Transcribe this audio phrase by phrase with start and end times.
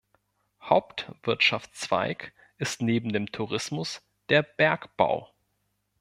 [0.63, 5.31] Hauptwirtschaftszweig ist neben dem Tourismus der Bergbau.